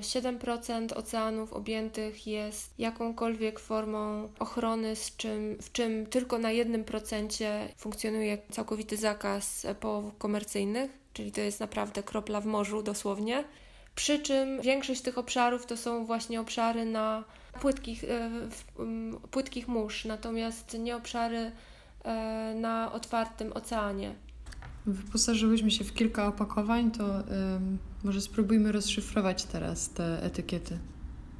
7% 0.00 0.92
e, 0.92 0.96
oceanów 0.96 1.52
objętych 1.52 2.26
jest 2.26 2.74
jakąkolwiek 2.78 3.60
formą 3.60 4.28
ochrony, 4.38 4.96
z 4.96 5.16
czym, 5.16 5.56
w 5.62 5.72
czym 5.72 6.06
tylko 6.06 6.38
na 6.38 6.48
1% 6.48 7.44
funkcjonuje 7.76 8.38
całkowity 8.50 8.96
zakaz 8.96 9.66
połowów 9.80 10.18
komercyjnych, 10.18 10.90
czyli 11.12 11.32
to 11.32 11.40
jest 11.40 11.60
naprawdę 11.60 12.02
kropla 12.02 12.40
w 12.40 12.46
morzu 12.46 12.82
dosłownie. 12.82 13.44
Przy 13.94 14.18
czym 14.18 14.60
większość 14.60 15.00
tych 15.00 15.18
obszarów 15.18 15.66
to 15.66 15.76
są 15.76 16.06
właśnie 16.06 16.40
obszary 16.40 16.84
na 16.84 17.24
płytkich, 17.60 18.04
e, 18.04 18.30
płytkich 19.30 19.68
mórz, 19.68 20.04
natomiast 20.04 20.78
nie 20.78 20.96
obszary 20.96 21.52
e, 22.04 22.54
na 22.60 22.92
otwartym 22.92 23.52
oceanie. 23.52 24.14
Wyposażyłyśmy 24.86 25.70
się 25.70 25.84
w 25.84 25.94
kilka 25.94 26.26
opakowań, 26.26 26.90
to 26.90 27.04
może 28.04 28.20
spróbujmy 28.20 28.72
rozszyfrować 28.72 29.44
teraz 29.44 29.90
te 29.90 30.22
etykiety. 30.22 30.78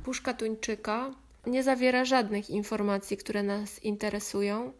Puszka 0.04 0.34
tuńczyka 0.34 1.10
nie 1.46 1.62
zawiera 1.62 2.04
żadnych 2.04 2.50
informacji, 2.50 3.16
które 3.16 3.42
nas 3.42 3.84
interesują. 3.84 4.72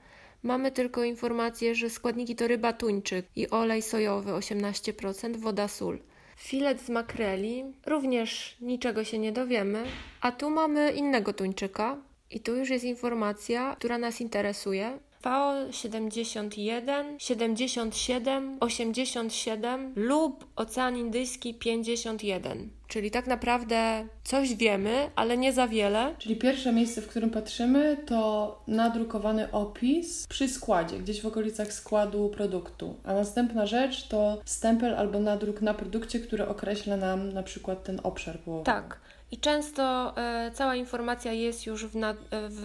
Mamy 0.43 0.73
tylko 0.73 1.05
informację, 1.05 1.75
że 1.75 1.91
składniki 1.91 2.37
to 2.37 2.49
ryba 2.49 2.73
tuńczyk 2.73 3.27
i 3.37 3.51
olej 3.51 3.83
sojowy 3.83 4.31
18%, 4.31 5.37
woda 5.37 5.69
sól. 5.69 5.99
Filet 6.37 6.81
z 6.81 6.89
makreli 6.89 7.65
również 7.87 8.57
niczego 8.61 9.05
się 9.05 9.19
nie 9.19 9.33
dowiemy, 9.33 9.85
a 10.21 10.33
tu 10.33 10.51
mamy 10.51 10.93
innego 10.93 11.33
tuńczyka 11.33 11.97
i 12.31 12.41
tu 12.41 12.57
już 12.57 12.71
jest 12.71 12.85
informacja, 12.85 13.77
która 13.79 13.99
nas 13.99 14.21
interesuje. 14.21 14.99
VO 15.25 15.73
71, 15.73 17.21
77, 17.21 18.57
87 18.61 19.93
lub 19.97 20.47
Ocean 20.57 20.97
Indyjski 20.97 21.55
51. 21.55 22.71
Czyli 22.89 23.11
tak 23.11 23.27
naprawdę 23.27 24.07
coś 24.25 24.55
wiemy, 24.55 25.11
ale 25.17 25.37
nie 25.37 25.53
za 25.53 25.69
wiele. 25.69 26.15
Czyli 26.19 26.37
pierwsze 26.37 26.73
miejsce, 26.73 27.03
w 27.03 27.09
którym 27.09 27.31
patrzymy, 27.31 27.97
to 28.07 28.63
nadrukowany 28.67 29.53
opis 29.53 30.27
przy 30.27 30.49
składzie, 30.49 30.99
gdzieś 30.99 31.21
w 31.21 31.27
okolicach 31.27 31.73
składu 31.73 32.29
produktu. 32.29 32.95
A 33.05 33.15
następna 33.15 33.67
rzecz 33.67 34.09
to 34.09 34.41
stempel 34.45 34.95
albo 34.95 35.21
nadruk 35.21 35.63
na 35.63 35.75
produkcie, 35.75 36.21
który 36.21 36.49
określa 36.49 36.97
nam 36.97 37.33
na 37.33 37.43
przykład 37.43 37.85
ten 37.85 38.01
obszar 38.03 38.39
połowy. 38.39 38.65
Tak. 38.65 39.01
I 39.33 39.39
często 39.39 40.15
e, 40.17 40.51
cała 40.55 40.77
informacja 40.77 41.33
jest 41.33 41.67
już 41.67 41.87
w, 41.87 41.97
nad, 41.97 42.17
e, 42.17 42.21
w, 42.31 42.61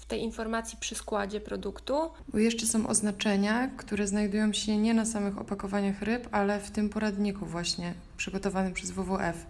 w, 0.00 0.06
tej 0.06 0.22
informacji 0.22 0.78
przy 0.80 0.94
składzie 0.94 1.40
produktu. 1.40 2.10
Bo 2.28 2.38
jeszcze 2.38 2.66
są 2.66 2.86
oznaczenia, 2.86 3.70
które 3.76 4.06
znajdują 4.06 4.52
się 4.52 4.76
nie 4.76 4.94
na 4.94 5.04
samych 5.04 5.38
opakowaniach 5.38 6.02
ryb, 6.02 6.28
ale 6.32 6.60
w 6.60 6.70
tym 6.70 6.88
poradniku 6.88 7.46
właśnie 7.46 7.94
przygotowanym 8.16 8.72
przez 8.72 8.90
WWF. 8.90 9.46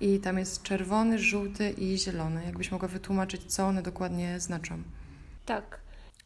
I 0.00 0.18
tam 0.18 0.38
jest 0.38 0.62
czerwony, 0.62 1.18
żółty 1.18 1.70
i 1.70 1.98
zielony. 1.98 2.44
Jakbyś 2.44 2.70
mogła 2.70 2.88
wytłumaczyć, 2.88 3.44
co 3.44 3.66
one 3.66 3.82
dokładnie 3.82 4.40
znaczą? 4.40 4.82
Tak. 5.46 5.80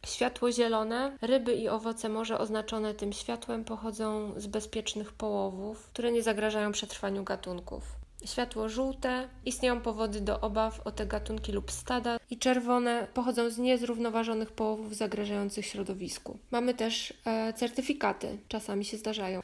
Światło 0.05 0.51
zielone, 0.51 1.17
ryby 1.21 1.53
i 1.53 1.69
owoce 1.69 2.09
morza 2.09 2.37
oznaczone 2.37 2.93
tym 2.93 3.13
światłem 3.13 3.63
pochodzą 3.63 4.33
z 4.37 4.47
bezpiecznych 4.47 5.13
połowów, 5.13 5.89
które 5.93 6.11
nie 6.11 6.23
zagrażają 6.23 6.71
przetrwaniu 6.71 7.23
gatunków 7.23 7.98
światło 8.25 8.69
żółte, 8.69 9.29
istnieją 9.45 9.81
powody 9.81 10.21
do 10.21 10.41
obaw 10.41 10.81
o 10.87 10.91
te 10.91 11.05
gatunki 11.05 11.51
lub 11.51 11.71
stada 11.71 12.19
i 12.29 12.37
czerwone 12.37 13.07
pochodzą 13.13 13.49
z 13.49 13.57
niezrównoważonych 13.57 14.51
połowów 14.51 14.95
zagrażających 14.95 15.65
środowisku. 15.65 16.39
Mamy 16.51 16.73
też 16.73 17.13
e, 17.25 17.53
certyfikaty, 17.53 18.37
czasami 18.47 18.85
się 18.85 18.97
zdarzają. 18.97 19.41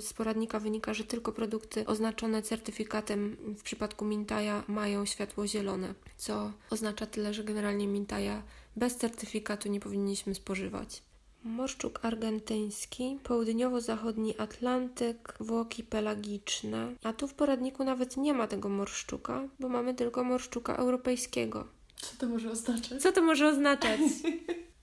Z 0.00 0.12
poradnika 0.12 0.60
wynika, 0.60 0.94
że 0.94 1.04
tylko 1.04 1.32
produkty 1.32 1.86
oznaczone 1.86 2.42
certyfikatem 2.42 3.36
w 3.58 3.62
przypadku 3.62 4.04
Mintaja 4.04 4.64
mają 4.68 5.06
światło 5.06 5.46
zielone, 5.46 5.94
co 6.16 6.52
oznacza 6.70 7.06
tyle, 7.06 7.34
że 7.34 7.44
generalnie 7.44 7.86
Mintaja 7.86 8.42
bez 8.76 8.96
certyfikatu 8.96 9.68
nie 9.68 9.80
powinniśmy 9.80 10.34
spożywać. 10.34 11.02
Morszczuk 11.44 12.04
argentyński, 12.04 13.18
południowo-zachodni 13.22 14.38
Atlantyk, 14.38 15.34
Włoki 15.40 15.82
pelagiczne. 15.82 16.92
A 17.02 17.12
tu 17.12 17.28
w 17.28 17.34
poradniku 17.34 17.84
nawet 17.84 18.16
nie 18.16 18.34
ma 18.34 18.46
tego 18.46 18.68
morszczuka, 18.68 19.48
bo 19.60 19.68
mamy 19.68 19.94
tylko 19.94 20.24
morszczuka 20.24 20.76
europejskiego. 20.76 21.68
Co 21.96 22.16
to 22.18 22.26
może 22.26 22.50
oznaczać? 22.50 23.02
Co 23.02 23.12
to 23.12 23.22
może 23.22 23.48
oznaczać? 23.48 24.00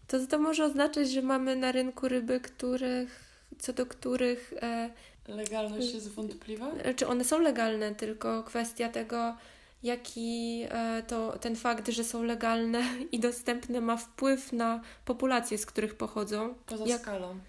To, 0.07 0.27
to 0.27 0.39
może 0.39 0.65
oznaczać, 0.65 1.11
że 1.11 1.21
mamy 1.21 1.55
na 1.55 1.71
rynku 1.71 2.07
ryby, 2.07 2.39
których, 2.39 3.23
co 3.59 3.73
do 3.73 3.85
których. 3.85 4.53
E, 4.61 4.89
Legalność 5.27 5.93
jest 5.93 6.11
wątpliwa? 6.11 6.71
Czy 6.95 7.07
one 7.07 7.23
są 7.23 7.39
legalne, 7.39 7.95
tylko 7.95 8.43
kwestia 8.43 8.89
tego, 8.89 9.35
jaki 9.83 10.61
e, 10.69 11.03
to 11.07 11.37
ten 11.39 11.55
fakt, 11.55 11.89
że 11.89 12.03
są 12.03 12.23
legalne 12.23 12.83
i 13.11 13.19
dostępne 13.19 13.81
ma 13.81 13.97
wpływ 13.97 14.53
na 14.53 14.81
populacje, 15.05 15.57
z 15.57 15.65
których 15.65 15.95
pochodzą. 15.95 16.55
Poza 16.65 16.85
Jak... 16.85 17.01
skalą. 17.01 17.39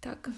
Tak. 0.00 0.30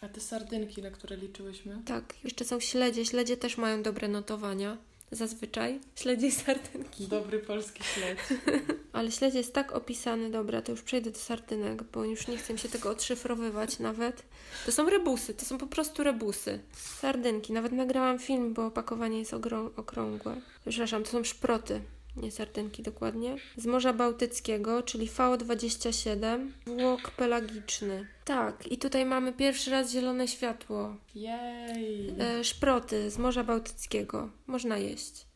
A 0.00 0.08
te 0.08 0.20
sardynki, 0.20 0.82
na 0.82 0.90
które 0.90 1.16
liczyłyśmy? 1.16 1.82
Tak, 1.84 2.24
jeszcze 2.24 2.44
są 2.44 2.60
śledzie. 2.60 3.06
Śledzie 3.06 3.36
też 3.36 3.56
mają 3.56 3.82
dobre 3.82 4.08
notowania 4.08 4.76
zazwyczaj. 5.12 5.80
Śledzie 5.96 6.26
i 6.26 6.32
sardynki. 6.32 7.06
Dobry 7.08 7.38
polski 7.38 7.84
śledź. 7.84 8.18
Ale 8.92 9.12
śledź 9.12 9.34
jest 9.34 9.54
tak 9.54 9.72
opisany, 9.72 10.30
dobra, 10.30 10.62
to 10.62 10.72
już 10.72 10.82
przejdę 10.82 11.10
do 11.10 11.18
sardynek, 11.18 11.82
bo 11.82 12.04
już 12.04 12.28
nie 12.28 12.36
chcę 12.36 12.58
się 12.58 12.68
tego 12.68 12.90
odszyfrowywać 12.90 13.78
nawet. 13.78 14.22
To 14.66 14.72
są 14.72 14.90
rebusy, 14.90 15.34
to 15.34 15.44
są 15.44 15.58
po 15.58 15.66
prostu 15.66 16.04
rebusy. 16.04 16.60
Sardynki, 17.00 17.52
nawet 17.52 17.72
nagrałam 17.72 18.18
film, 18.18 18.54
bo 18.54 18.66
opakowanie 18.66 19.18
jest 19.18 19.34
okrągłe. 19.76 20.40
Przepraszam, 20.68 21.04
to 21.04 21.10
są 21.10 21.24
szproty 21.24 21.80
nie 22.16 22.30
sardynki 22.30 22.82
dokładnie, 22.82 23.36
z 23.56 23.66
Morza 23.66 23.92
Bałtyckiego, 23.92 24.82
czyli 24.82 25.08
VO27, 25.08 26.50
włok 26.66 27.10
pelagiczny. 27.10 28.06
Tak, 28.24 28.66
i 28.66 28.78
tutaj 28.78 29.04
mamy 29.04 29.32
pierwszy 29.32 29.70
raz 29.70 29.90
zielone 29.90 30.28
światło. 30.28 30.96
Jej! 31.14 32.14
E, 32.18 32.44
szproty 32.44 33.10
z 33.10 33.18
Morza 33.18 33.44
Bałtyckiego. 33.44 34.30
Można 34.46 34.78
jeść. 34.78 35.26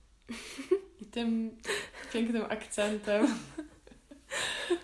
I 1.01 1.05
tym 1.05 1.51
pięknym 2.12 2.45
akcentem 2.49 3.27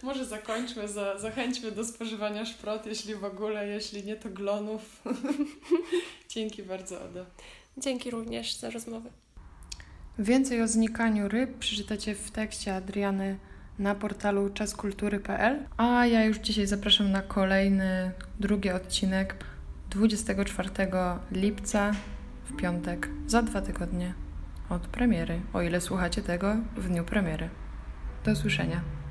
może 0.02 0.24
zakończmy, 0.24 0.88
za, 0.88 1.18
zachęćmy 1.18 1.72
do 1.72 1.84
spożywania 1.84 2.44
szprot, 2.44 2.86
jeśli 2.86 3.14
w 3.14 3.24
ogóle, 3.24 3.68
jeśli 3.68 4.04
nie 4.04 4.16
to 4.16 4.28
glonów. 4.28 5.02
Dzięki 6.28 6.62
bardzo, 6.62 7.04
Ada. 7.04 7.26
Dzięki 7.76 8.10
również 8.10 8.54
za 8.54 8.70
rozmowę. 8.70 9.10
Więcej 10.18 10.62
o 10.62 10.68
znikaniu 10.68 11.28
ryb 11.28 11.58
przeczytacie 11.58 12.14
w 12.14 12.30
tekście 12.30 12.74
Adriany 12.76 13.38
na 13.78 13.94
portalu 13.94 14.50
czaskultury.pl. 14.50 15.58
A 15.76 16.06
ja 16.06 16.24
już 16.24 16.38
dzisiaj 16.38 16.66
zapraszam 16.66 17.10
na 17.10 17.22
kolejny, 17.22 18.10
drugi 18.40 18.70
odcinek 18.70 19.36
24 19.90 20.70
lipca 21.30 21.92
w 22.44 22.56
piątek, 22.56 23.08
za 23.26 23.42
dwa 23.42 23.62
tygodnie 23.62 24.14
od 24.68 24.86
premiery, 24.86 25.40
o 25.52 25.62
ile 25.62 25.80
słuchacie 25.80 26.22
tego 26.22 26.56
w 26.76 26.88
dniu 26.88 27.04
premiery. 27.04 27.48
Do 28.24 28.32
usłyszenia. 28.32 29.01